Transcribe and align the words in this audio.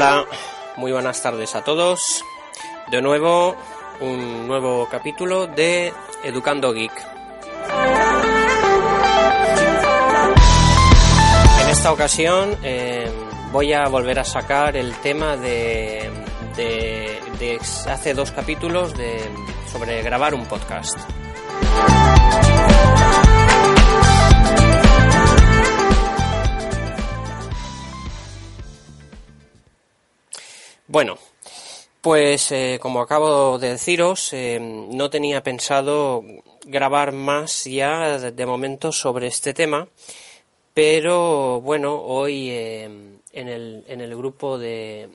Hola, 0.00 0.26
muy 0.76 0.92
buenas 0.92 1.20
tardes 1.20 1.56
a 1.56 1.64
todos. 1.64 2.24
De 2.88 3.02
nuevo, 3.02 3.56
un 3.98 4.46
nuevo 4.46 4.86
capítulo 4.88 5.48
de 5.48 5.92
Educando 6.22 6.72
Geek. 6.72 6.92
En 11.62 11.68
esta 11.68 11.90
ocasión 11.90 12.56
eh, 12.62 13.10
voy 13.50 13.72
a 13.72 13.88
volver 13.88 14.20
a 14.20 14.24
sacar 14.24 14.76
el 14.76 14.94
tema 14.98 15.36
de, 15.36 16.08
de, 16.56 17.58
hace 17.88 18.14
dos 18.14 18.30
capítulos 18.30 18.96
de, 18.96 19.20
sobre 19.68 20.00
grabar 20.04 20.32
un 20.32 20.46
podcast. 20.46 20.96
Bueno, 30.90 31.18
pues 32.00 32.50
eh, 32.50 32.78
como 32.80 33.02
acabo 33.02 33.58
de 33.58 33.72
deciros, 33.72 34.32
eh, 34.32 34.58
no 34.58 35.10
tenía 35.10 35.42
pensado 35.42 36.24
grabar 36.64 37.12
más 37.12 37.64
ya 37.66 38.18
de 38.18 38.46
momento 38.46 38.90
sobre 38.90 39.26
este 39.26 39.52
tema, 39.52 39.86
pero 40.72 41.60
bueno, 41.60 41.94
hoy 42.00 42.48
eh, 42.48 42.84
en, 43.32 43.48
el, 43.48 43.84
en 43.86 44.00
el 44.00 44.16
grupo 44.16 44.56
de 44.56 45.10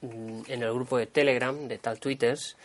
en 0.00 0.62
el 0.62 0.72
grupo 0.72 0.96
de 0.96 1.06
Telegram 1.06 1.66
de 1.66 1.78
tal 1.78 1.98
Twitters, 1.98 2.56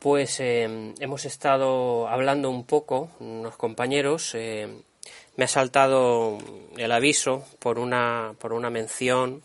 pues 0.00 0.40
hemos 0.40 1.24
estado 1.24 2.08
hablando 2.08 2.50
un 2.50 2.64
poco, 2.64 3.10
unos 3.20 3.56
compañeros, 3.56 4.34
me 4.34 5.44
ha 5.44 5.48
saltado 5.48 6.38
el 6.76 6.90
aviso 6.90 7.44
por 7.60 7.78
una 7.78 8.34
por 8.40 8.54
una 8.54 8.70
mención 8.70 9.42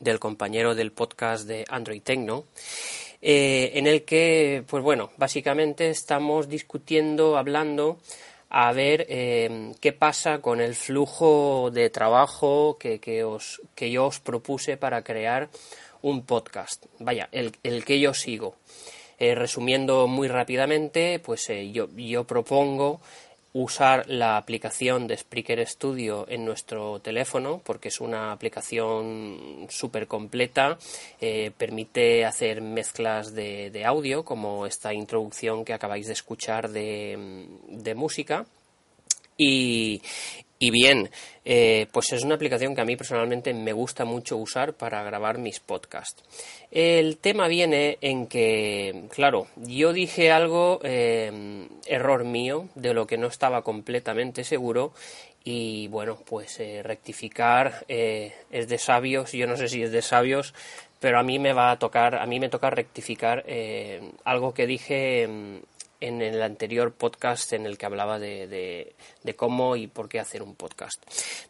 del 0.00 0.18
compañero 0.18 0.74
del 0.74 0.92
podcast 0.92 1.46
de 1.46 1.64
Android 1.68 2.02
Techno, 2.02 2.44
eh, 3.22 3.72
en 3.74 3.86
el 3.86 4.04
que, 4.04 4.64
pues 4.66 4.82
bueno, 4.82 5.10
básicamente 5.16 5.88
estamos 5.88 6.48
discutiendo, 6.48 7.36
hablando, 7.36 7.98
a 8.50 8.72
ver 8.72 9.06
eh, 9.08 9.72
qué 9.80 9.92
pasa 9.92 10.40
con 10.40 10.60
el 10.60 10.74
flujo 10.74 11.70
de 11.72 11.90
trabajo 11.90 12.78
que, 12.78 13.24
os, 13.24 13.60
que 13.74 13.90
yo 13.90 14.06
os 14.06 14.20
propuse 14.20 14.76
para 14.76 15.02
crear 15.02 15.48
un 16.02 16.24
podcast. 16.24 16.86
Vaya, 17.00 17.28
el, 17.32 17.52
el 17.62 17.84
que 17.84 17.98
yo 17.98 18.14
sigo. 18.14 18.56
Eh, 19.18 19.34
resumiendo 19.34 20.06
muy 20.06 20.28
rápidamente, 20.28 21.18
pues 21.20 21.50
yo, 21.72 21.88
yo 21.96 22.24
propongo 22.24 23.00
usar 23.62 24.08
la 24.08 24.36
aplicación 24.36 25.06
de 25.06 25.16
Spreaker 25.16 25.66
Studio 25.66 26.26
en 26.28 26.44
nuestro 26.44 27.00
teléfono 27.00 27.62
porque 27.64 27.88
es 27.88 28.00
una 28.00 28.32
aplicación 28.32 29.66
súper 29.70 30.06
completa, 30.06 30.76
eh, 31.20 31.52
permite 31.56 32.26
hacer 32.26 32.60
mezclas 32.60 33.34
de, 33.34 33.82
audio 33.86 34.24
como 34.24 34.66
esta 34.66 34.92
introducción 34.92 35.64
que 35.64 35.72
acabáis 35.72 36.06
de 36.06 36.12
escuchar 36.12 36.70
de, 36.70 37.46
de 37.68 37.94
música. 37.94 38.46
Y, 39.38 40.02
y 40.58 40.70
bien, 40.70 41.10
eh, 41.44 41.86
pues 41.92 42.12
es 42.12 42.24
una 42.24 42.34
aplicación 42.34 42.74
que 42.74 42.80
a 42.80 42.86
mí 42.86 42.96
personalmente 42.96 43.52
me 43.52 43.74
gusta 43.74 44.06
mucho 44.06 44.38
usar 44.38 44.72
para 44.72 45.02
grabar 45.02 45.38
mis 45.38 45.60
podcasts. 45.60 46.22
El 46.70 47.18
tema 47.18 47.46
viene 47.46 47.98
en 48.00 48.26
que, 48.26 49.04
claro, 49.10 49.48
yo 49.56 49.92
dije 49.92 50.30
algo, 50.32 50.80
eh, 50.82 51.68
error 51.86 52.24
mío, 52.24 52.68
de 52.74 52.94
lo 52.94 53.06
que 53.06 53.18
no 53.18 53.26
estaba 53.26 53.62
completamente 53.62 54.44
seguro 54.44 54.94
y 55.44 55.88
bueno, 55.88 56.18
pues 56.24 56.58
eh, 56.58 56.82
rectificar 56.82 57.84
es 57.86 58.68
de 58.68 58.78
sabios, 58.78 59.32
yo 59.32 59.46
no 59.46 59.56
sé 59.56 59.68
si 59.68 59.82
es 59.82 59.92
de 59.92 60.02
sabios, 60.02 60.54
pero 61.00 61.20
a 61.20 61.22
mí 61.22 61.38
me 61.38 61.52
va 61.52 61.70
a 61.70 61.78
tocar, 61.78 62.16
a 62.16 62.26
mí 62.26 62.40
me 62.40 62.48
toca 62.48 62.70
rectificar 62.70 63.44
algo 64.24 64.54
que 64.54 64.66
dije 64.66 65.28
en 66.00 66.22
el 66.22 66.42
anterior 66.42 66.92
podcast 66.92 67.52
en 67.52 67.66
el 67.66 67.78
que 67.78 67.86
hablaba 67.86 68.18
de, 68.18 68.94
cómo 69.36 69.76
y 69.76 69.86
por 69.86 70.08
qué 70.08 70.20
hacer 70.20 70.42
un 70.42 70.54
podcast. 70.54 71.02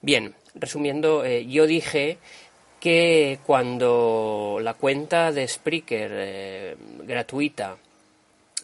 Bien, 0.03 0.35
resumiendo, 0.55 1.25
eh, 1.25 1.47
yo 1.47 1.67
dije 1.67 2.19
que 2.81 3.39
cuando 3.45 4.59
la 4.61 4.75
cuenta 4.75 5.33
de 5.33 5.49
Spreaker 5.49 6.11
eh, 6.15 6.77
gratuita 7.03 7.79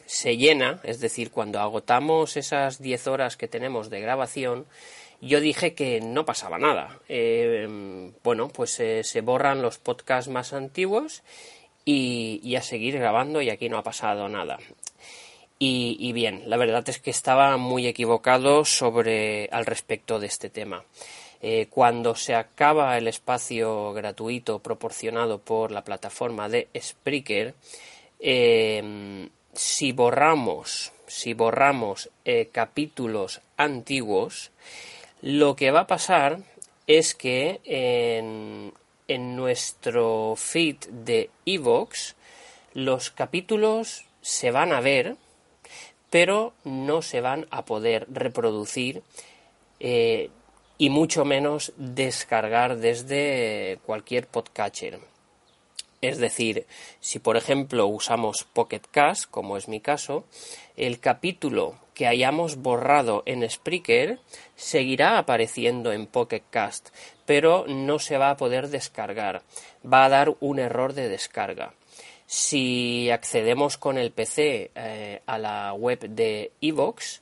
se 0.07 0.37
llena, 0.37 0.81
es 0.83 1.01
decir, 1.01 1.31
cuando 1.31 1.61
agotamos 1.61 2.37
esas 2.37 2.81
10 2.81 3.07
horas 3.07 3.37
que 3.37 3.49
tenemos 3.49 3.89
de 3.89 4.01
grabación, 4.01 4.67
yo 5.21 5.41
dije 5.41 5.75
que 5.75 6.01
no 6.01 6.25
pasaba 6.25 6.59
nada. 6.59 6.99
Eh, 7.09 8.13
bueno, 8.23 8.49
pues 8.49 8.73
se 8.73 9.21
borran 9.21 9.63
los 9.63 9.79
podcasts 9.79 10.31
más 10.31 10.53
antiguos 10.53 11.23
y, 11.85 12.41
y, 12.43 12.57
a 12.57 12.63
seguir 12.63 12.99
grabando 12.99 13.41
y 13.41 13.51
aquí 13.51 13.69
no 13.69 13.79
ha 13.79 13.83
pasado 13.83 14.29
nada. 14.29 14.59
Y, 15.65 16.13
bien, 16.13 16.43
la 16.47 16.57
verdad 16.57 16.89
es 16.89 16.99
que 16.99 17.13
estaba 17.13 17.57
muy 17.57 17.87
equivocado 17.87 18.65
sobre 18.65 19.49
al 19.53 19.65
respecto 19.65 20.19
de 20.19 20.27
este 20.27 20.51
tema. 20.51 20.83
Eh, 21.41 21.69
cuando 21.71 22.17
se 22.17 22.35
acaba 22.35 22.99
el 22.99 23.07
espacio 23.07 23.93
gratuito 23.93 24.59
proporcionado 24.59 25.39
por 25.39 25.71
la 25.71 25.85
plataforma 25.85 26.49
de 26.49 26.67
Spreaker, 26.77 27.55
em, 28.19 29.29
si 29.53 29.93
borramos, 29.93 30.91
si 31.07 31.33
borramos 31.33 32.11
eh, 32.25 32.49
capítulos 32.51 33.41
antiguos, 33.57 34.51
lo 35.21 35.55
que 35.55 35.71
va 35.71 35.83
a 35.83 35.87
pasar 35.87 36.41
es 36.89 37.15
que 37.15 37.61
en, 37.67 38.73
en 39.07 39.37
nuestro 39.37 40.35
feed 40.37 40.79
de 40.91 41.31
Evox 41.47 42.17
los 42.75 43.13
capítulos 43.13 44.07
se 44.23 44.51
van 44.51 44.73
a 44.73 44.81
ver 44.81 45.17
pero 46.13 46.53
no 46.65 47.01
se 47.01 47.23
van 47.23 47.47
a 47.51 47.65
poder 47.65 48.07
reproducir 48.13 49.03
eh, 49.81 50.29
y 50.77 50.91
mucho 50.91 51.25
menos 51.25 51.73
descargar 51.79 52.77
desde 52.77 53.79
cualquier 53.87 54.27
podcatcher. 54.27 55.01
Es 56.03 56.19
decir, 56.19 56.67
si 57.01 57.19
por 57.19 57.39
ejemplo 57.39 57.87
usamos 57.87 58.45
Pocket 58.45 58.83
Cast, 58.91 59.25
como 59.31 59.57
es 59.57 59.69
mi 59.69 59.81
caso, 59.81 60.27
el 60.77 61.01
capítulo 61.01 61.77
que 61.95 62.07
hayamos 62.07 62.57
borrado 62.57 63.23
en 63.25 63.49
Spreaker 63.49 64.19
seguirá 64.55 65.17
apareciendo 65.17 65.93
en 65.93 66.07
Pocket 66.07 66.43
Cast, 66.51 66.91
pero 67.25 67.65
no 67.69 67.99
se 67.99 68.19
va 68.19 68.29
a 68.29 68.37
poder 68.37 68.69
descargar. 68.69 69.41
Va 69.91 70.05
a 70.05 70.11
dar 70.11 70.35
un 70.41 70.59
error 70.59 70.93
de 70.93 71.09
descarga. 71.09 71.73
Si 72.35 73.11
accedemos 73.11 73.77
con 73.77 73.99
el 73.99 74.11
PC 74.11 74.71
eh, 74.75 75.21
a 75.27 75.37
la 75.37 75.75
web 75.75 75.99
de 75.99 76.51
Evox, 76.63 77.21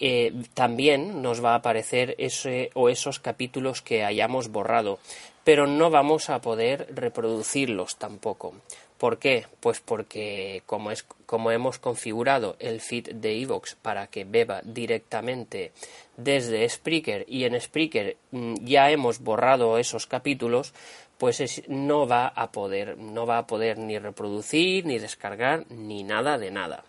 eh, 0.00 0.32
también 0.54 1.20
nos 1.20 1.44
va 1.44 1.52
a 1.52 1.56
aparecer 1.56 2.14
ese 2.16 2.70
o 2.72 2.88
esos 2.88 3.20
capítulos 3.20 3.82
que 3.82 4.02
hayamos 4.02 4.48
borrado, 4.48 4.98
pero 5.44 5.66
no 5.66 5.90
vamos 5.90 6.30
a 6.30 6.40
poder 6.40 6.88
reproducirlos 6.94 7.96
tampoco. 7.96 8.54
¿Por 8.96 9.18
qué? 9.18 9.44
Pues 9.60 9.80
porque 9.80 10.62
como, 10.64 10.90
es, 10.90 11.02
como 11.26 11.50
hemos 11.50 11.78
configurado 11.78 12.56
el 12.58 12.80
feed 12.80 13.10
de 13.16 13.38
Evox 13.42 13.74
para 13.74 14.06
que 14.06 14.24
beba 14.24 14.62
directamente 14.64 15.72
desde 16.16 16.66
Spreaker 16.66 17.26
y 17.28 17.44
en 17.44 17.60
Spreaker 17.60 18.16
mm, 18.30 18.54
ya 18.64 18.90
hemos 18.90 19.20
borrado 19.20 19.76
esos 19.76 20.06
capítulos, 20.06 20.72
pues 21.18 21.62
no 21.68 22.06
va 22.06 22.28
a 22.28 22.52
poder, 22.52 22.98
no 22.98 23.26
va 23.26 23.38
a 23.38 23.46
poder 23.46 23.78
ni 23.78 23.98
reproducir, 23.98 24.84
ni 24.86 24.98
descargar, 24.98 25.64
ni 25.70 26.04
nada 26.04 26.38
de 26.38 26.50
nada. 26.50 26.84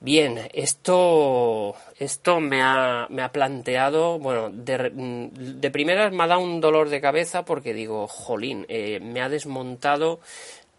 Bien, 0.00 0.48
esto, 0.52 1.74
esto 1.98 2.38
me, 2.38 2.62
ha, 2.62 3.08
me 3.10 3.22
ha 3.22 3.32
planteado, 3.32 4.20
bueno, 4.20 4.48
de, 4.48 4.90
de, 4.92 5.70
primeras 5.72 6.12
me 6.12 6.22
ha 6.22 6.28
dado 6.28 6.40
un 6.40 6.60
dolor 6.60 6.88
de 6.88 7.00
cabeza 7.00 7.44
porque 7.44 7.74
digo, 7.74 8.06
jolín, 8.06 8.64
eh, 8.68 9.00
me 9.00 9.20
ha 9.20 9.28
desmontado 9.28 10.20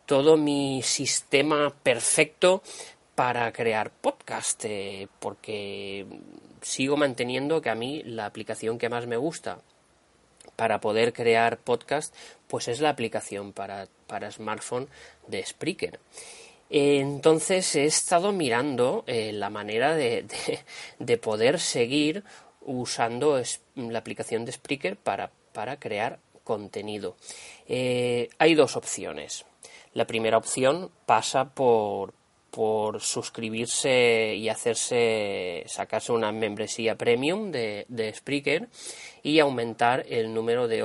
todo 0.05 0.37
mi 0.37 0.81
sistema 0.83 1.73
perfecto 1.83 2.63
para 3.13 3.51
crear 3.51 3.91
podcast, 3.91 4.63
eh, 4.63 5.09
porque 5.19 6.05
sigo 6.61 6.95
manteniendo 6.95 7.61
que 7.61 7.69
a 7.69 7.75
mí 7.75 8.01
la 8.03 8.25
aplicación 8.25 8.77
que 8.77 8.87
más 8.87 9.05
me 9.05 9.17
gusta 9.17 9.59
para 10.59 10.81
poder 10.81 11.13
crear 11.13 11.57
podcast, 11.57 12.13
pues 12.49 12.67
es 12.67 12.81
la 12.81 12.89
aplicación 12.89 13.53
para, 13.53 13.87
smartphone 14.29 14.89
de 15.25 15.45
Spreaker. 15.45 16.01
Entonces 16.69 17.77
he 17.77 17.85
estado 17.85 18.33
mirando 18.33 19.05
eh, 19.07 19.31
la 19.31 19.49
manera 19.49 19.95
de, 19.95 20.25
poder 21.21 21.61
seguir 21.61 22.25
usando 22.59 23.41
la 23.77 23.99
aplicación 23.99 24.43
de 24.43 24.51
Spreaker 24.51 24.97
para, 24.97 25.31
crear 25.79 26.19
contenido. 26.43 27.15
Eh, 27.65 28.27
hay 28.37 28.53
dos 28.53 28.75
opciones. 28.75 29.45
La 29.93 30.07
primera 30.07 30.37
opción 30.37 30.91
pasa 31.05 31.53
por, 31.53 32.13
por 32.51 33.01
suscribirse 33.01 34.35
y 34.35 34.49
hacerse 34.49 35.63
sacarse 35.67 36.11
una 36.11 36.31
membresía 36.31 36.95
premium 36.95 37.51
de, 37.51 37.85
de 37.87 38.13
Spreaker 38.13 38.67
y 39.23 39.39
aumentar 39.39 40.05
el 40.09 40.33
número 40.33 40.67
de, 40.67 40.83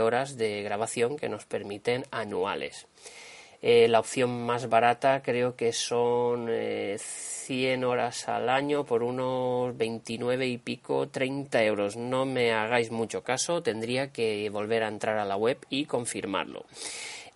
horas 0.00 0.36
de 0.36 0.62
grabación 0.62 1.16
que 1.16 1.28
nos 1.28 1.46
permiten 1.46 2.04
anuales. 2.10 2.86
Eh, 3.60 3.88
la 3.88 3.98
opción 3.98 4.46
más 4.46 4.68
barata 4.68 5.20
creo 5.22 5.56
que 5.56 5.72
son 5.72 6.46
100 6.46 7.00
eh, 7.82 7.84
horas 7.84 8.28
al 8.28 8.48
año 8.48 8.84
por 8.84 9.02
unos 9.02 9.76
29 9.76 10.46
y 10.46 10.58
pico, 10.58 11.08
30 11.08 11.64
euros. 11.64 11.96
No 11.96 12.24
me 12.24 12.52
hagáis 12.52 12.92
mucho 12.92 13.24
caso, 13.24 13.62
tendría 13.62 14.12
que 14.12 14.48
volver 14.50 14.84
a 14.84 14.88
entrar 14.88 15.18
a 15.18 15.24
la 15.24 15.36
web 15.36 15.58
y 15.70 15.86
confirmarlo 15.86 16.66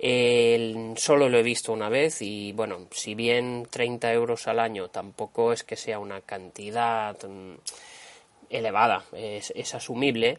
solo 0.03 1.29
lo 1.29 1.39
he 1.39 1.43
visto 1.43 1.73
una 1.73 1.89
vez 1.89 2.23
y 2.23 2.53
bueno, 2.53 2.89
si 2.91 3.15
bien 3.15 3.69
30 3.71 4.13
euros 4.13 4.49
al 4.49 4.59
año 4.59 4.89
tampoco 4.89 5.53
es 5.53 5.63
que 5.63 5.77
sea 5.77 5.99
una 6.01 6.21
cantidad 6.21 7.17
mm, 7.23 7.55
elevada, 8.51 9.05
es, 9.13 9.75
asumible, 9.75 10.39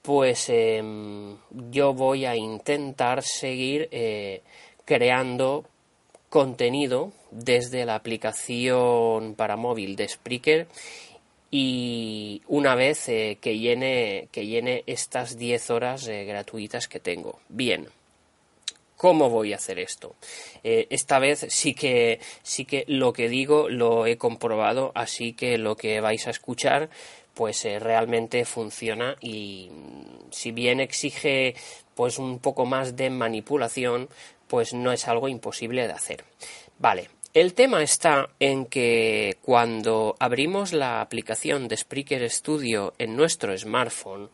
pues 0.00 0.48
em, 0.48 1.36
yo 1.70 1.92
voy 1.92 2.24
a 2.24 2.34
intentar 2.34 3.22
seguir 3.22 3.88
eh, 3.92 4.42
creando 4.84 5.64
contenido 6.28 7.12
desde 7.30 7.84
la 7.84 7.94
aplicación 7.94 9.34
para 9.34 9.56
móvil 9.56 9.94
de 9.96 10.08
Spreaker 10.08 10.66
y 11.50 12.40
una 12.48 12.74
vez 12.74 13.10
eh, 13.10 13.36
que, 13.40 13.58
llene, 13.58 14.28
que 14.32 14.46
llene 14.46 14.82
estas 14.86 15.36
10 15.36 15.70
horas 15.70 16.08
eh, 16.08 16.24
gratuitas 16.24 16.88
que 16.88 16.98
tengo. 16.98 17.40
Bien, 17.50 17.86
¿Cómo 19.02 19.30
voy 19.30 19.52
a 19.52 19.56
hacer 19.56 19.80
esto? 19.80 20.14
Eh, 20.62 20.86
esta 20.90 21.18
vez 21.18 21.44
sí 21.48 21.74
que, 21.74 22.20
sí 22.44 22.64
que 22.64 22.84
lo 22.86 23.12
que 23.12 23.28
digo 23.28 23.68
lo 23.68 24.06
he 24.06 24.16
comprobado, 24.16 24.92
así 24.94 25.32
que 25.32 25.58
lo 25.58 25.74
que 25.74 26.00
vais 26.00 26.28
a 26.28 26.30
escuchar 26.30 26.88
pues 27.34 27.64
eh, 27.64 27.80
realmente 27.80 28.44
funciona 28.44 29.16
y 29.20 29.70
mm, 29.72 30.30
si 30.30 30.52
bien 30.52 30.78
exige 30.78 31.56
pues 31.96 32.20
un 32.20 32.38
poco 32.38 32.64
más 32.64 32.94
de 32.94 33.10
manipulación, 33.10 34.08
pues 34.46 34.72
no 34.72 34.92
es 34.92 35.08
algo 35.08 35.26
imposible 35.26 35.88
de 35.88 35.94
hacer. 35.94 36.22
Vale, 36.78 37.10
el 37.34 37.54
tema 37.54 37.82
está 37.82 38.28
en 38.38 38.66
que 38.66 39.36
cuando 39.42 40.14
abrimos 40.20 40.72
la 40.72 41.00
aplicación 41.00 41.66
de 41.66 41.76
Spreaker 41.76 42.30
Studio 42.30 42.94
en 42.98 43.16
nuestro 43.16 43.58
smartphone, 43.58 44.30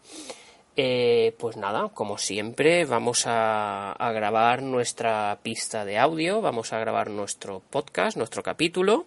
eh, 0.81 1.35
pues 1.41 1.57
nada, 1.57 1.89
como 1.89 2.19
siempre, 2.19 2.85
vamos 2.85 3.25
a, 3.27 3.97
grabar 4.15 4.63
nuestra 4.63 5.37
pista 5.43 5.85
de 5.85 5.99
audio, 5.99 6.41
vamos 6.41 6.73
a 6.73 6.79
grabar 6.79 7.11
nuestro 7.11 7.61
podcast, 7.69 8.17
nuestro 8.17 8.45
capítulo, 8.45 9.07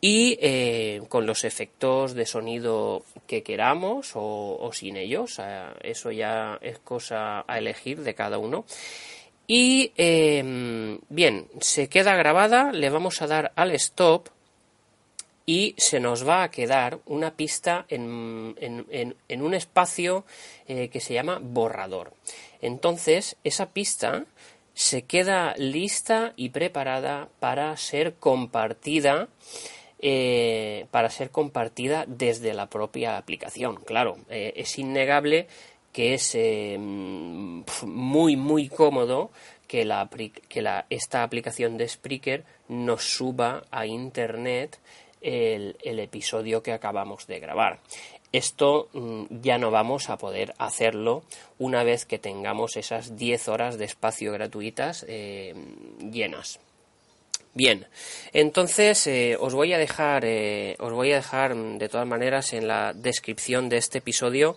y 0.00 0.38
eh, 0.40 1.02
con 1.10 1.26
los 1.26 1.44
efectos 1.44 2.14
de 2.14 2.24
sonido 2.24 3.04
que 3.26 3.42
queramos 3.42 4.12
o, 4.14 4.70
sin 4.72 4.96
ellos, 4.96 5.38
eso 5.82 6.10
ya 6.10 6.58
es 6.62 6.78
cosa 6.78 7.44
a 7.46 7.58
elegir 7.58 8.00
de 8.00 8.14
cada 8.14 8.38
uno. 8.38 8.64
Y 9.46 9.92
em, 9.98 11.00
bien, 11.10 11.48
se 11.60 11.90
queda 11.90 12.16
grabada, 12.16 12.72
le 12.72 12.88
vamos 12.88 13.20
a 13.20 13.26
dar 13.26 13.52
al 13.56 13.72
stop 13.72 14.30
y 15.48 15.74
se 15.78 15.98
nos 15.98 16.28
va 16.28 16.42
a 16.42 16.50
quedar 16.50 16.98
una 17.06 17.30
pista 17.34 17.86
en, 17.88 18.04
un 19.30 19.54
espacio 19.54 20.26
eh, 20.66 20.90
que 20.90 21.00
se 21.00 21.14
llama 21.14 21.40
borrador. 21.42 22.12
Entonces, 22.60 23.38
esa 23.44 23.70
pista 23.70 24.26
se 24.74 25.06
queda 25.06 25.54
lista 25.56 26.34
y 26.36 26.50
preparada 26.50 27.30
para 27.40 27.74
ser 27.78 28.16
compartida 28.16 29.28
eh, 30.00 30.84
para 30.90 31.08
ser 31.08 31.30
compartida 31.30 32.04
desde 32.06 32.52
la 32.52 32.66
propia 32.66 33.16
aplicación. 33.16 33.76
Claro, 33.76 34.18
eh, 34.28 34.52
es 34.54 34.78
innegable 34.78 35.46
que 35.94 36.12
es 36.12 36.36
muy 37.86 38.36
muy 38.36 38.68
cómodo 38.68 39.30
que, 39.66 39.86
la, 39.86 40.10
que 40.48 40.60
la, 40.60 40.84
esta 40.90 41.22
aplicación 41.22 41.78
de 41.78 41.88
Spreaker 41.88 42.44
nos 42.68 43.02
suba 43.02 43.64
a 43.70 43.86
internet 43.86 44.78
el, 45.20 45.76
episodio 45.82 46.62
que 46.62 46.72
acabamos 46.72 47.26
de 47.26 47.40
grabar. 47.40 47.80
Esto 48.32 48.88
mm, 48.92 49.40
ya 49.42 49.58
no 49.58 49.70
vamos 49.70 50.10
a 50.10 50.18
poder 50.18 50.54
hacerlo 50.58 51.22
una 51.58 51.82
vez 51.82 52.04
que 52.04 52.18
tengamos 52.18 52.76
esas 52.76 53.16
10 53.16 53.48
horas 53.48 53.78
de 53.78 53.86
espacio 53.86 54.32
gratuitas 54.32 55.04
eh, 55.08 55.54
llenas. 56.10 56.60
Bien, 57.54 57.86
entonces 58.32 59.06
eh, 59.06 59.36
os 59.40 59.54
voy 59.54 59.72
a 59.72 59.78
dejar, 59.78 60.24
eh, 60.24 60.76
os 60.78 60.92
voy 60.92 61.12
a 61.12 61.16
dejar 61.16 61.54
mm, 61.54 61.78
de 61.78 61.88
todas 61.88 62.06
maneras 62.06 62.52
en 62.52 62.68
la 62.68 62.92
descripción 62.92 63.68
de 63.68 63.78
este 63.78 63.98
episodio 63.98 64.56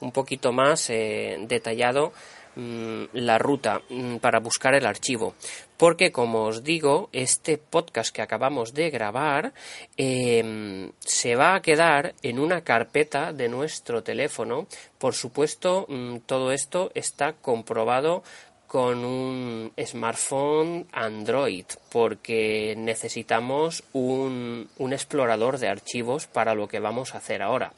un 0.00 0.12
poquito 0.12 0.52
más 0.52 0.88
detallado 0.88 2.12
la 2.56 3.38
ruta 3.38 3.82
mm, 3.88 4.16
para 4.16 4.40
buscar 4.40 4.74
el 4.74 4.86
archivo. 4.86 5.34
Porque, 5.76 6.12
como 6.12 6.44
os 6.44 6.62
digo, 6.62 7.08
este 7.12 7.56
podcast 7.56 8.14
que 8.14 8.22
acabamos 8.22 8.74
de 8.74 8.90
grabar 8.90 9.52
em, 9.96 10.92
se 10.98 11.36
va 11.36 11.54
a 11.54 11.62
quedar 11.62 12.14
en 12.22 12.38
una 12.38 12.62
carpeta 12.62 13.32
de 13.32 13.48
nuestro 13.48 14.02
teléfono. 14.02 14.66
Por 14.98 15.14
supuesto, 15.14 15.86
mm, 15.88 16.18
todo 16.26 16.52
esto 16.52 16.90
está 16.94 17.32
comprobado 17.32 18.22
con 18.66 19.04
un 19.04 19.72
smartphone 19.84 20.86
Android 20.92 21.64
porque 21.90 22.74
necesitamos 22.76 23.82
un, 23.92 24.68
un 24.78 24.92
explorador 24.92 25.58
de 25.58 25.66
archivos 25.66 26.28
para 26.28 26.54
lo 26.54 26.68
que 26.68 26.78
vamos 26.78 27.14
a 27.14 27.18
hacer 27.18 27.42
ahora 27.42 27.72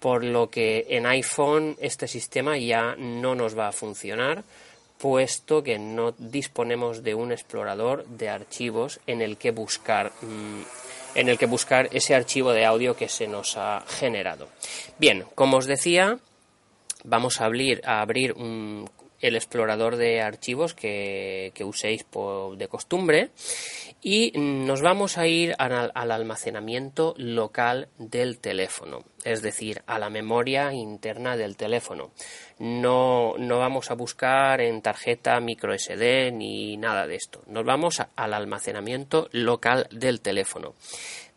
por 0.00 0.24
lo 0.24 0.50
que 0.50 0.86
en 0.90 1.06
iPhone 1.06 1.76
este 1.80 2.06
sistema 2.08 2.56
ya 2.56 2.94
no 2.96 3.34
nos 3.34 3.58
va 3.58 3.68
a 3.68 3.72
funcionar 3.72 4.44
puesto 4.98 5.62
que 5.62 5.78
no 5.78 6.12
disponemos 6.18 7.02
de 7.02 7.14
un 7.14 7.32
explorador 7.32 8.04
de 8.06 8.28
archivos 8.28 9.00
en 9.06 9.22
el 9.22 9.36
que 9.36 9.52
buscar 9.52 10.12
mm, 10.20 10.62
en 11.14 11.28
el 11.28 11.38
que 11.38 11.46
buscar 11.46 11.88
ese 11.92 12.14
archivo 12.14 12.52
de 12.52 12.64
audio 12.64 12.94
que 12.94 13.08
se 13.08 13.26
nos 13.26 13.56
ha 13.56 13.82
generado. 13.88 14.48
Bien, 14.98 15.24
como 15.34 15.56
os 15.56 15.66
decía, 15.66 16.18
vamos 17.04 17.40
a 17.40 17.46
abrir, 17.46 17.80
a 17.84 18.00
abrir 18.00 18.34
el 19.20 19.36
explorador 19.36 19.96
de 19.96 20.20
archivos 20.20 20.74
que, 20.74 21.52
uséis 21.64 22.06
de 22.56 22.68
costumbre 22.68 23.30
y 24.00 24.32
nos 24.36 24.80
vamos 24.80 25.18
a 25.18 25.26
ir 25.26 25.54
al, 25.58 25.92
almacenamiento 25.94 27.14
local 27.16 27.88
del 27.98 28.38
teléfono, 28.38 29.04
es 29.24 29.42
decir, 29.42 29.82
a 29.86 29.98
la 29.98 30.08
memoria 30.08 30.72
interna 30.72 31.36
del 31.36 31.56
teléfono. 31.56 32.12
No, 32.58 33.34
no 33.38 33.58
vamos 33.58 33.90
a 33.90 33.94
buscar 33.94 34.60
en 34.60 34.82
tarjeta 34.82 35.40
micro 35.40 35.76
SD 35.76 36.32
ni 36.32 36.76
nada 36.76 37.06
de 37.06 37.16
esto. 37.16 37.42
Nos 37.46 37.64
vamos 37.64 38.02
al 38.14 38.34
almacenamiento 38.34 39.28
local 39.32 39.88
del 39.90 40.20
teléfono. 40.20 40.74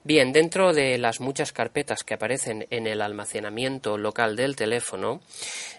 Bien, 0.04 0.34
dentro 0.34 0.74
de 0.74 0.98
las 0.98 1.20
muchas 1.20 1.52
carpetas 1.54 2.04
que 2.04 2.16
aparecen 2.16 2.66
en 2.72 2.88
el 2.88 3.02
almacenamiento 3.02 3.98
local 3.98 4.36
del 4.36 4.56
teléfono, 4.56 5.22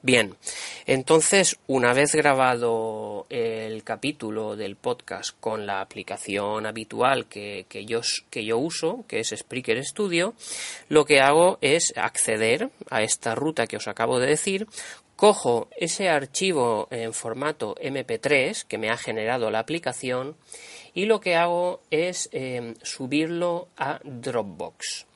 Bien, 0.00 0.36
entonces 0.86 1.58
una 1.66 1.92
vez 1.92 2.14
grabado 2.14 3.26
el 3.30 3.82
capítulo 3.82 4.54
del 4.54 4.76
podcast 4.76 5.30
con 5.40 5.66
la 5.66 5.80
aplicación 5.80 6.66
habitual 6.66 7.26
que, 7.26 7.66
yo, 7.84 8.00
que 8.30 8.44
yo 8.44 8.58
uso, 8.58 9.04
que 9.08 9.18
es 9.18 9.34
Spreaker 9.36 9.84
Studio, 9.84 10.34
lo 10.88 11.04
que 11.04 11.18
hago 11.18 11.58
es 11.62 11.92
acceder 11.96 12.70
a 12.90 13.02
esta 13.02 13.34
ruta 13.34 13.66
que 13.66 13.76
os 13.76 13.88
acabo 13.88 14.20
de 14.20 14.28
decir, 14.28 14.68
cojo 15.16 15.66
ese 15.76 16.08
archivo 16.08 16.86
en 16.92 17.12
formato 17.12 17.74
MP3 17.82 18.66
que 18.68 18.78
me 18.78 18.90
ha 18.90 18.96
generado 18.96 19.50
la 19.50 19.58
aplicación 19.58 20.36
y 20.94 21.06
lo 21.06 21.18
que 21.18 21.34
hago 21.34 21.80
es 21.90 22.28
eh, 22.30 22.74
subirlo 22.82 23.66
a 23.76 23.98
Dropbox. 24.04 25.06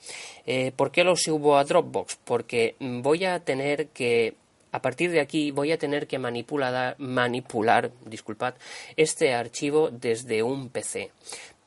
Eh, 0.44 0.72
¿Por 0.74 0.90
qué 0.90 1.04
lo 1.04 1.14
subo 1.14 1.56
a 1.56 1.62
Dropbox? 1.62 2.18
Porque 2.24 2.74
voy 2.80 3.24
a 3.24 3.38
tener 3.40 3.88
que 3.88 4.34
a 4.72 4.82
partir 4.82 5.10
de 5.10 5.20
aquí 5.20 5.50
voy 5.50 5.70
a 5.70 5.78
tener 5.78 6.06
que 6.06 6.18
manipular, 6.18 6.96
manipular 6.98 7.92
disculpad, 8.04 8.54
este 8.96 9.34
archivo 9.34 9.90
desde 9.90 10.42
un 10.42 10.70
PC. 10.70 11.10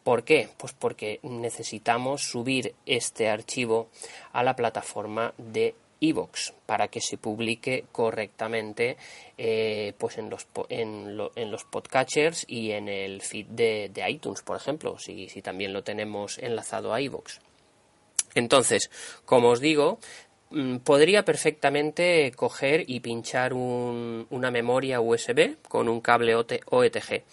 ¿Por 0.03 0.23
qué? 0.23 0.49
Pues 0.57 0.73
porque 0.73 1.19
necesitamos 1.23 2.23
subir 2.23 2.75
este 2.85 3.29
archivo 3.29 3.89
a 4.33 4.43
la 4.43 4.55
plataforma 4.55 5.33
de 5.37 5.73
iVoox 5.99 6.51
para 6.65 6.89
que 6.89 7.01
se 7.01 7.17
publique 7.17 7.85
correctamente 7.91 8.97
eh, 9.37 9.93
pues 9.97 10.17
en 10.17 10.29
los, 10.29 10.47
en, 10.69 11.17
los 11.17 11.63
podcatchers 11.63 12.45
y 12.47 12.71
en 12.71 12.89
el 12.89 13.21
feed 13.21 13.47
de, 13.47 13.89
de 13.93 14.09
iTunes, 14.09 14.41
por 14.41 14.57
ejemplo, 14.57 14.99
si, 14.99 15.29
si, 15.29 15.41
también 15.41 15.73
lo 15.73 15.83
tenemos 15.83 16.37
enlazado 16.37 16.93
a 16.93 17.01
iVoox. 17.01 17.39
Entonces, 18.35 18.91
como 19.23 19.49
os 19.49 19.61
digo, 19.61 19.97
podría 20.83 21.25
perfectamente 21.25 22.31
coger 22.35 22.83
y 22.87 22.99
pinchar 23.01 23.53
una 23.53 24.51
memoria 24.51 25.01
USB 25.01 25.57
con 25.67 25.89
un 25.89 26.01
cable 26.01 26.35
OETG. 26.35 27.23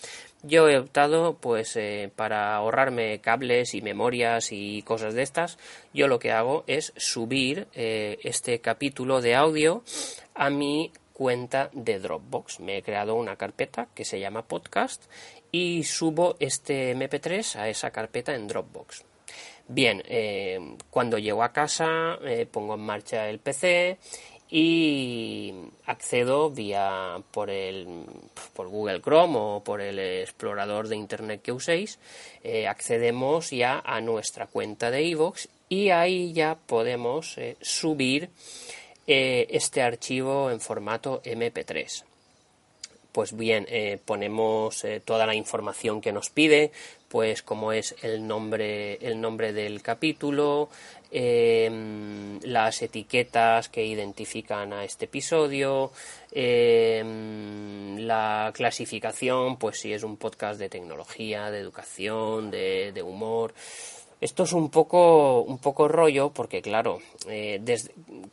Yo 0.45 0.69
he 0.69 0.77
optado, 0.77 1.39
pues, 1.39 1.77
eh, 1.77 2.11
para 2.17 2.57
ahorrarme 2.57 3.21
cables 3.21 3.75
y 3.75 3.81
memorias 3.81 4.49
y 4.51 4.83
cosas 4.83 5.15
de 5.15 5.23
estas, 5.23 5.57
yo 5.95 6.09
lo 6.09 6.19
que 6.19 6.33
hago 6.33 6.65
es 6.67 6.93
subir 6.97 7.69
eh, 7.75 8.19
este 8.25 8.61
capítulo 8.61 9.21
de 9.21 9.37
audio 9.37 9.85
a 10.35 10.51
mi 10.51 10.91
cuenta 11.13 11.71
de 11.73 12.01
Dropbox. 12.01 12.59
Me 12.59 12.79
he 12.79 12.83
creado 12.83 13.15
una 13.15 13.37
carpeta 13.37 13.87
que 13.95 14.05
se 14.05 14.19
llama 14.19 14.43
podcast 14.43 15.05
y 15.53 15.85
subo 15.85 16.35
este 16.41 16.93
MP3 16.97 17.55
a 17.57 17.69
esa 17.69 17.93
carpeta 17.93 18.35
en 18.35 18.49
Dropbox. 18.49 19.12
Bien, 19.75 20.03
eh, 20.07 20.61
cuando 20.91 21.17
llego 21.17 21.43
a 21.43 21.51
casa 21.55 22.19
eh, 22.23 22.45
pongo 22.45 22.75
en 22.75 22.81
marcha 22.81 23.31
el 23.31 23.39
PC 23.39 23.97
y 24.51 25.55
accedo 25.87 26.51
vía 26.51 27.17
por 27.31 27.49
el 27.49 28.05
por 28.53 28.69
Google 28.69 29.01
Chrome 29.01 29.39
o 29.39 29.63
por 29.65 29.81
el 29.81 29.99
explorador 29.99 30.89
de 30.89 30.97
internet 30.97 31.41
que 31.41 31.53
uséis. 31.53 31.99
Eh, 32.45 32.69
accedemos 32.69 33.49
ya 33.49 33.81
a 33.83 34.03
nuestra 34.03 34.47
cuenta 34.47 34.91
de 34.91 35.05
iVoox 35.05 35.49
y 35.71 35.89
ahí 35.89 36.35
ya 36.35 36.59
podemos 36.67 37.37
subir 37.63 38.29
este 39.07 39.81
archivo 39.81 40.51
en 40.51 40.61
formato 40.61 41.23
MP3 41.23 42.12
pues 43.13 43.37
bien, 43.37 43.67
ponemos 44.05 44.85
toda 45.05 45.27
la 45.27 45.35
información 45.35 46.01
que 46.01 46.13
nos 46.13 46.31
pide, 46.31 46.73
pues 47.13 47.43
como 47.43 47.73
es 47.73 47.95
el 48.01 48.27
nombre, 48.27 48.95
el 49.07 49.21
nombre 49.21 49.53
del 49.53 49.83
capítulo, 49.83 50.71
em, 51.11 52.41
las 52.41 52.81
etiquetas 52.81 53.69
que 53.69 53.85
identifican 53.85 54.73
a 54.73 54.83
este 54.87 55.05
episodio, 55.05 55.93
em, 56.31 57.99
la 57.99 58.51
clasificación, 58.55 59.59
pues 59.59 59.79
si 59.81 59.93
es 59.93 60.05
un 60.05 60.17
podcast 60.17 60.59
de 60.59 60.71
tecnología, 60.71 61.51
de 61.51 61.59
educación, 61.59 62.51
de, 62.51 63.03
humor. 63.05 63.53
Esto 64.23 64.45
es 64.45 64.53
un 64.53 64.71
poco, 64.71 65.41
un 65.41 65.59
poco 65.59 65.89
rollo 65.89 66.31
porque, 66.31 66.63
claro, 66.63 67.01
eh, 67.29 67.61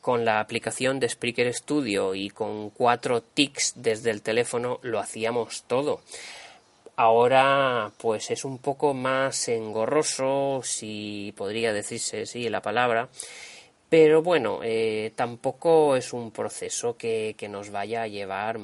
con 0.01 0.23
la 0.23 0.39
aplicación 0.39 0.99
de 0.99 1.09
Spreaker 1.09 1.51
Studio 1.51 2.13
y 2.13 2.29
con 2.29 2.69
cuatro 2.69 3.23
tics 3.23 3.73
desde 3.75 4.11
el 4.11 4.21
teléfono 4.21 4.77
lo 4.83 4.99
hacíamos 4.99 5.63
todo. 5.63 6.01
Ahora, 6.95 7.91
pues 7.97 8.29
es 8.29 8.45
un 8.45 8.59
poco 8.59 8.93
más 8.93 9.47
engorroso, 9.47 10.61
si 10.63 11.33
podría 11.35 11.73
decirse 11.73 12.21
así 12.21 12.47
la 12.49 12.61
palabra, 12.61 13.09
pero 13.89 14.21
bueno, 14.21 14.59
eh, 14.61 15.11
tampoco 15.15 15.95
es 15.95 16.13
un 16.13 16.29
proceso 16.29 16.97
que, 16.97 17.35
nos 17.49 17.71
vaya 17.71 18.03
a 18.03 18.07
llevar 18.07 18.59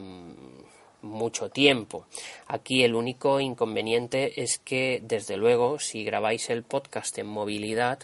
mucho 1.05 1.49
tiempo. 1.49 2.05
Aquí 2.47 2.83
el 2.83 2.95
único 2.95 3.39
inconveniente 3.39 4.41
es 4.41 4.59
que, 4.59 5.01
desde 5.03 5.37
luego, 5.37 5.79
si 5.79 6.03
grabáis 6.03 6.49
el 6.49 6.63
podcast 6.63 7.17
en 7.17 7.27
movilidad, 7.27 7.99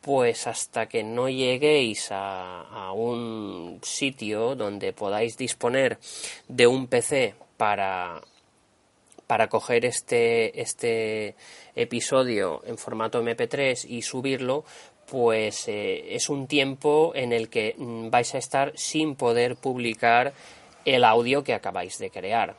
pues 0.00 0.46
hasta 0.46 0.86
que 0.86 1.02
no 1.02 1.30
lleguéis 1.30 2.08
a, 2.10 2.92
un 2.94 3.80
sitio 3.82 4.54
donde 4.54 4.92
podáis 4.92 5.36
disponer 5.36 5.98
de 6.46 6.66
un 6.66 6.86
PC 6.86 7.34
para 7.56 8.20
para 9.26 9.48
coger 9.48 9.86
este, 9.86 10.60
este 10.60 11.34
episodio 11.74 12.62
en 12.66 12.76
formato 12.76 13.22
MP3 13.22 13.86
y 13.88 14.02
subirlo, 14.02 14.66
pues 15.06 15.66
eh, 15.68 16.14
es 16.14 16.28
un 16.28 16.46
tiempo 16.46 17.12
en 17.14 17.32
el 17.32 17.48
que 17.48 17.74
mm, 17.76 18.10
vais 18.10 18.34
a 18.34 18.38
estar 18.38 18.72
sin 18.76 19.16
poder 19.16 19.56
publicar 19.56 20.34
el 20.84 21.04
audio 21.04 21.42
que 21.44 21.54
acabáis 21.54 21.98
de 21.98 22.10
crear. 22.10 22.54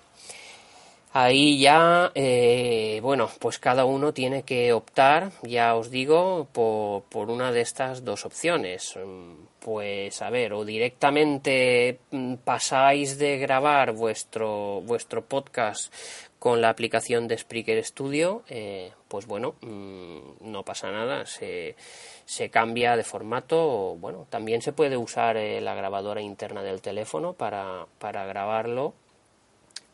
Ahí 1.18 1.60
ya, 1.60 2.12
eh, 2.14 3.00
bueno, 3.02 3.30
pues 3.40 3.58
cada 3.58 3.86
uno 3.86 4.14
tiene 4.14 4.44
que 4.44 4.74
optar, 4.74 5.32
ya 5.44 5.74
os 5.76 5.90
digo, 5.90 6.50
por, 6.52 7.04
por, 7.04 7.30
una 7.30 7.54
de 7.54 7.62
estas 7.62 8.04
dos 8.04 8.26
opciones. 8.26 8.98
Mm, 8.98 9.46
pues 9.60 10.22
a 10.22 10.30
ver, 10.30 10.52
o 10.52 10.66
directamente 10.66 12.00
mm, 12.12 12.34
pasáis 12.44 13.18
de 13.18 13.38
grabar 13.38 13.94
vuestro, 13.94 14.82
vuestro 14.82 15.24
podcast 15.24 15.90
con 16.38 16.60
la 16.60 16.68
aplicación 16.68 17.30
de 17.30 17.38
Spreaker 17.38 17.82
Studio, 17.86 18.44
eh, 18.50 18.92
pues 19.08 19.26
bueno, 19.26 19.56
mm, 19.62 20.52
no 20.52 20.64
pasa 20.64 20.92
nada, 20.92 21.26
se, 21.26 21.78
se, 22.26 22.50
cambia 22.50 22.98
de 22.98 23.06
formato. 23.06 23.96
Bueno, 24.02 24.28
también 24.30 24.62
se 24.62 24.74
puede 24.74 24.98
usar 24.98 25.38
eh, 25.38 25.62
la 25.62 25.76
grabadora 25.76 26.20
interna 26.20 26.62
del 26.62 26.82
teléfono 26.82 27.32
para, 27.32 27.88
para 28.00 28.26
grabarlo 28.26 28.96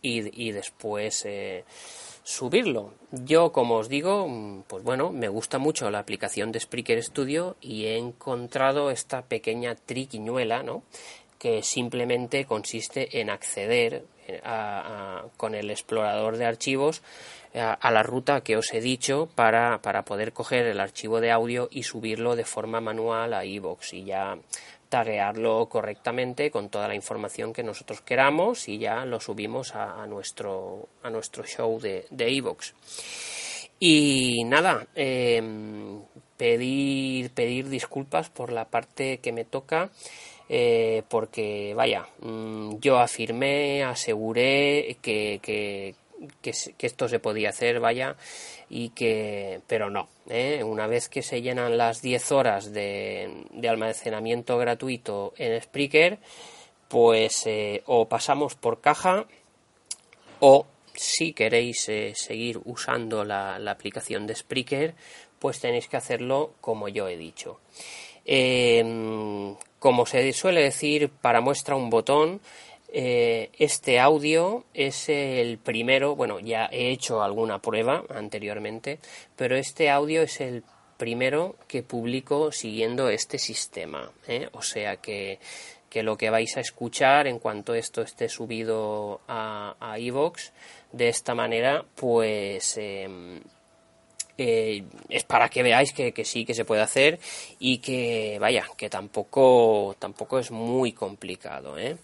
y, 0.02 0.48
y 0.48 0.52
después 0.52 1.24
eh, 1.26 1.64
subirlo. 2.24 2.94
Yo, 3.12 3.52
como 3.52 3.78
os 3.78 3.90
digo, 3.90 4.28
mm, 4.28 4.64
pues 4.68 4.84
bueno, 4.84 5.12
me 5.12 5.28
gusta 5.28 5.58
mucho 5.58 5.90
la 5.90 6.00
aplicación 6.00 6.52
de 6.52 6.60
Spreaker 6.60 7.04
Studio 7.04 7.56
y 7.62 7.86
he 7.86 7.98
encontrado 7.98 8.92
esta 8.92 9.24
pequeña 9.24 9.76
triquiñuela, 9.76 10.64
¿no? 10.64 10.84
que 11.42 11.64
simplemente 11.64 12.46
consiste 12.46 13.20
en 13.20 13.32
acceder 13.32 14.06
con 15.38 15.56
el 15.56 15.72
explorador 15.72 16.38
de 16.38 16.46
archivos 16.46 17.02
a, 17.56 17.92
la 17.92 18.04
ruta 18.04 18.42
que 18.42 18.58
os 18.58 18.72
he 18.74 18.80
dicho 18.80 19.28
para, 19.34 19.82
para, 19.82 20.06
poder 20.06 20.34
coger 20.34 20.68
el 20.68 20.80
archivo 20.80 21.20
de 21.20 21.32
audio 21.32 21.68
y 21.72 21.82
subirlo 21.82 22.36
de 22.36 22.46
forma 22.46 22.80
manual 22.80 23.34
a 23.34 23.44
iVoox 23.44 23.94
y 23.94 24.04
ya 24.06 24.38
taguearlo 24.92 25.70
correctamente 25.70 26.52
con 26.52 26.70
toda 26.70 26.90
la 26.90 26.96
información 26.96 27.54
que 27.54 27.64
nosotros 27.64 28.02
queramos 28.02 28.68
y 28.68 28.78
ya 28.78 29.06
lo 29.06 29.22
subimos 29.22 29.74
a, 29.74 30.06
nuestro, 30.06 30.90
a 31.02 31.10
nuestro 31.10 31.46
show 31.46 31.80
de 31.80 32.30
iVoox. 32.30 32.74
y 33.80 34.44
nada, 34.44 34.86
em, 34.94 36.02
pedir, 36.38 37.32
pedir 37.32 37.70
disculpas 37.70 38.30
por 38.30 38.52
la 38.52 38.66
parte 38.66 39.20
que 39.20 39.32
me 39.32 39.46
toca 39.46 39.90
eh, 40.54 41.04
porque 41.08 41.74
vaya, 41.76 42.06
mm, 42.20 42.80
yo 42.82 43.00
afirmé, 43.00 43.86
aseguré 43.86 44.98
que, 45.02 45.96
esto 46.80 47.08
se 47.08 47.20
podía 47.20 47.50
hacer, 47.50 47.80
vaya, 47.80 48.16
y 48.70 48.90
que, 48.90 49.62
pero 49.68 49.90
no, 49.90 50.08
¿eh? 50.30 50.64
una 50.64 50.88
vez 50.88 51.10
que 51.10 51.22
se 51.22 51.42
llenan 51.42 51.78
las 51.78 52.02
10 52.02 52.32
horas 52.32 52.72
de, 52.74 53.46
de 53.52 53.70
almacenamiento 53.70 54.58
gratuito 54.58 55.34
en 55.38 55.62
Spreaker, 55.62 56.20
pues 56.88 57.48
eh, 57.48 57.84
o 57.86 58.10
pasamos 58.10 58.56
por 58.56 58.82
caja 58.82 59.26
o 60.42 60.66
si 60.94 61.32
queréis 61.34 61.88
eh, 61.88 62.14
seguir 62.16 62.60
usando 62.66 63.24
la, 63.24 63.56
aplicación 63.56 64.28
de 64.28 64.36
Spreaker, 64.36 64.94
pues 65.40 65.60
tenéis 65.60 65.88
que 65.88 65.98
hacerlo 65.98 66.54
como 66.60 66.90
yo 66.90 67.08
he 67.08 67.16
dicho. 67.16 67.60
Em, 68.26 69.56
como 69.80 70.06
se 70.06 70.34
suele 70.34 70.62
decir, 70.62 71.10
para 71.10 71.42
muestra 71.42 71.76
un 71.76 71.90
botón, 71.90 72.42
eh, 72.92 73.50
este 73.58 74.00
audio 74.00 74.66
es 74.74 75.08
el 75.08 75.58
primero, 75.58 76.16
bueno, 76.16 76.40
ya 76.40 76.68
he 76.72 76.90
hecho 76.92 77.22
alguna 77.22 77.60
prueba 77.62 78.04
anteriormente, 78.10 79.00
pero 79.36 79.56
este 79.56 79.90
audio 79.90 80.22
es 80.24 80.42
el 80.42 80.64
primero 80.98 81.56
que 81.68 81.84
publico 81.84 82.52
siguiendo 82.52 83.10
este 83.10 83.40
sistema. 83.40 84.12
¿eh? 84.28 84.50
O 84.52 84.62
sea 84.62 84.98
que, 84.98 85.40
que, 85.90 86.04
lo 86.04 86.18
que 86.18 86.30
vais 86.30 86.58
a 86.58 86.60
escuchar 86.60 87.28
en 87.28 87.40
cuanto 87.40 87.74
esto 87.74 88.02
esté 88.02 88.30
subido 88.30 89.22
a, 89.28 89.76
a 89.80 89.98
de 90.92 91.10
esta 91.10 91.34
manera, 91.34 91.86
pues 91.96 92.78
em, 92.78 93.42
eh, 94.38 94.84
es 95.10 95.24
para 95.24 95.50
que 95.50 95.64
veáis 95.64 95.94
que, 95.94 96.14
sí 96.26 96.46
que 96.46 96.54
se 96.54 96.66
puede 96.66 96.82
hacer 96.82 97.20
y 97.60 97.78
que 97.78 98.38
vaya, 98.40 98.66
que 98.76 98.90
tampoco, 98.90 99.96
tampoco 100.00 100.40
es 100.40 100.52
muy 100.52 100.94
complicado. 100.94 101.78
¿eh? 101.78 101.98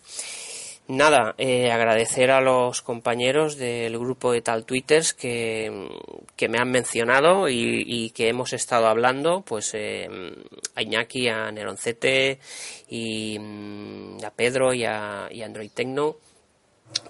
Nada, 0.89 1.35
eh, 1.37 1.69
agradecer 1.69 2.31
a 2.31 2.39
los 2.39 2.81
compañeros 2.81 3.57
del 3.57 3.99
grupo 3.99 4.31
de 4.31 4.41
tal 4.41 4.63
Twitters 4.63 5.13
que, 5.13 5.89
que 6.37 6.47
me 6.47 6.59
han 6.59 6.71
mencionado 6.71 7.49
y, 7.49 8.09
que 8.11 8.29
hemos 8.29 8.53
estado 8.53 8.87
hablando, 8.87 9.41
pues 9.41 9.75
a 9.75 10.81
Iñaki, 10.81 11.27
a 11.27 11.51
Neroncete 11.51 12.39
y 12.87 13.37
mm, 13.37 14.23
a 14.23 14.29
Pedro 14.31 14.73
y 14.73 14.85
a, 14.85 15.27
y 15.29 15.41
Android 15.41 15.71
Tecno, 15.73 16.15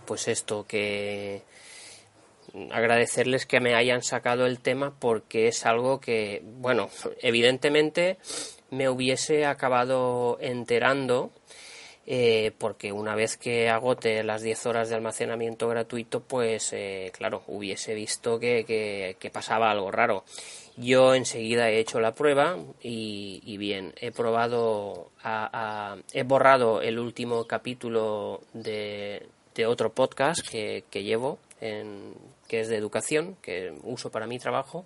pues 0.05 0.27
esto 0.27 0.65
que 0.65 1.43
agradecerles 2.71 3.45
que 3.45 3.59
me 3.59 3.75
hayan 3.75 4.01
sacado 4.01 4.47
el 4.47 4.59
tema 4.59 4.95
porque 4.99 5.47
es 5.47 5.67
algo 5.67 5.99
que, 5.99 6.41
bueno, 6.43 6.89
evidentemente 7.21 8.17
me 8.71 8.89
hubiese 8.89 9.45
acabado 9.45 10.39
enterando 10.41 11.31
eh, 12.09 12.53
porque 12.57 12.93
una 12.93 13.15
vez 13.15 13.35
que 13.35 13.69
agote 13.69 14.23
las 14.23 14.41
10 14.41 14.65
horas 14.67 14.87
de 14.87 14.95
almacenamiento 14.95 15.67
gratuito, 15.67 16.21
pues 16.21 16.71
eh, 16.71 17.11
claro, 17.13 17.43
hubiese 17.47 17.93
visto 17.93 18.39
que, 18.39 18.63
que, 19.19 19.29
pasaba 19.29 19.69
algo 19.69 19.91
raro. 19.91 20.23
Yo 20.77 21.15
enseguida 21.15 21.69
he 21.69 21.79
hecho 21.79 21.99
la 21.99 22.15
prueba 22.15 22.57
y, 22.81 23.57
bien, 23.57 23.93
he 23.99 24.11
probado, 24.11 25.11
he 26.13 26.23
borrado 26.23 26.81
el 26.81 26.97
último 26.97 27.45
capítulo 27.45 28.41
de, 28.53 29.27
de 29.53 29.65
otro 29.65 29.91
podcast 29.91 30.47
que, 30.47 30.85
que 30.89 31.03
llevo, 31.03 31.39
en, 31.59 32.13
que 32.47 32.61
es 32.61 32.69
de 32.69 32.77
educación, 32.77 33.35
que 33.41 33.73
uso 33.83 34.11
para 34.11 34.27
mi 34.27 34.39
trabajo. 34.39 34.85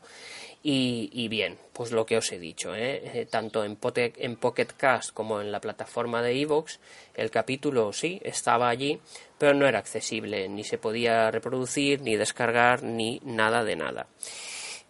Y, 0.63 1.27
bien, 1.27 1.57
pues 1.73 1.91
lo 1.91 2.05
que 2.05 2.17
os 2.17 2.31
he 2.31 2.37
dicho, 2.37 2.75
¿eh? 2.75 3.01
Eh, 3.03 3.25
tanto 3.25 3.63
en, 3.63 3.79
en 3.95 4.35
Pocket 4.35 4.67
Cast 4.77 5.11
como 5.11 5.41
en 5.41 5.51
la 5.51 5.59
plataforma 5.59 6.21
de 6.21 6.39
Evox, 6.39 6.79
el 7.15 7.31
capítulo 7.31 7.91
sí 7.93 8.21
estaba 8.23 8.69
allí, 8.69 8.99
pero 9.39 9.55
no 9.55 9.67
era 9.67 9.79
accesible, 9.79 10.47
ni 10.49 10.63
se 10.63 10.77
podía 10.77 11.31
reproducir, 11.31 12.01
ni 12.01 12.15
descargar, 12.15 12.83
ni 12.83 13.19
nada 13.23 13.63
de 13.63 13.75
nada. 13.75 14.05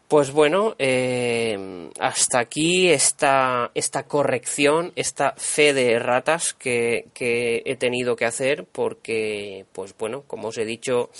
Pues 0.10 0.32
bueno, 0.32 0.76
eh, 0.78 1.90
hasta 1.98 2.40
aquí 2.40 2.90
esta, 2.90 3.72
esta 3.74 4.04
corrección, 4.04 4.92
esta 4.98 5.36
fe 5.38 5.74
de 5.74 6.00
ratas 6.00 6.54
que, 6.54 7.06
que 7.14 7.64
he 7.66 7.78
tenido 7.78 8.18
que 8.18 8.26
hacer 8.26 8.66
porque, 8.66 9.66
pues 9.72 9.96
bueno, 9.98 10.24
como 10.28 10.50
os 10.50 10.58
he 10.58 10.66
dicho, 10.66 11.12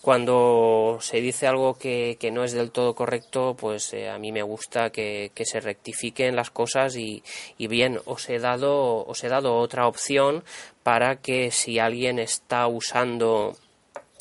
cuando 0.00 0.98
se 1.00 1.20
dice 1.20 1.46
algo 1.46 1.74
que, 1.74 2.16
no 2.32 2.44
es 2.44 2.52
del 2.52 2.70
todo 2.70 2.94
correcto, 2.94 3.56
pues 3.58 3.92
eh, 3.92 4.08
a 4.08 4.18
mí 4.18 4.32
me 4.32 4.42
gusta 4.42 4.90
que, 4.90 5.30
se 5.34 5.60
rectifiquen 5.60 6.36
las 6.36 6.50
cosas 6.50 6.96
y, 6.96 7.22
bien, 7.58 7.98
os 8.04 8.28
he, 8.28 8.38
dado, 8.38 9.04
os 9.04 9.24
he 9.24 9.28
dado 9.28 9.56
otra 9.56 9.88
opción 9.88 10.44
para 10.82 11.16
que 11.16 11.50
si 11.50 11.78
alguien 11.78 12.18
está 12.18 12.66
usando, 12.68 13.56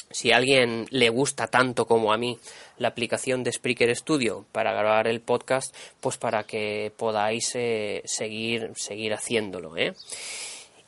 si 0.10 0.32
alguien 0.32 0.88
le 0.90 1.10
gusta 1.10 1.48
tanto 1.48 1.86
como 1.86 2.12
a 2.12 2.18
mí 2.18 2.40
la 2.78 2.90
aplicación 2.90 3.44
de 3.44 3.52
Spreaker 3.52 3.96
Studio 3.96 4.46
para 4.52 4.74
grabar 4.74 5.08
el 5.08 5.22
podcast, 5.22 5.76
pues 6.02 6.18
para 6.18 6.44
que 6.44 6.92
podáis 6.98 7.52
eh, 7.56 8.02
seguir, 8.06 8.72
seguir 8.76 9.14
haciéndolo, 9.14 9.78
¿eh? 9.78 9.94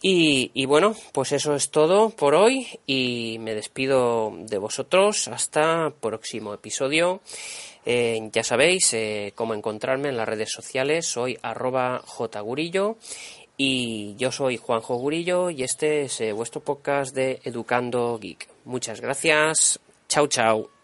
Y, 0.02 0.66
bueno, 0.66 0.96
pues 1.12 1.34
eso 1.34 1.56
es 1.56 1.72
todo 1.72 2.10
por 2.10 2.34
hoy 2.34 2.68
y 2.86 3.38
me 3.40 3.54
despido 3.54 4.32
de 4.34 4.58
vosotros 4.58 5.28
hasta 5.28 5.92
próximo 6.00 6.54
episodio. 6.54 7.22
Eh, 7.86 8.30
ya 8.32 8.44
sabéis 8.44 8.94
eh, 8.94 9.34
cómo 9.36 9.54
encontrarme 9.54 10.10
en 10.10 10.18
las 10.18 10.28
redes 10.28 10.52
sociales, 10.52 11.06
soy 11.06 11.38
arroba 11.42 12.02
jgurillo 12.06 12.98
y 13.58 14.16
yo 14.16 14.32
soy 14.32 14.58
Juanjo 14.58 14.96
Gurillo 14.96 15.50
y 15.50 15.64
este 15.64 16.04
es 16.04 16.22
eh, 16.22 16.32
vuestro 16.32 16.62
podcast 16.62 17.14
de 17.14 17.42
Educando 17.44 18.18
Geek. 18.18 18.48
Muchas 18.66 19.02
gracias, 19.02 19.80
chao 20.08 20.28
chao. 20.28 20.79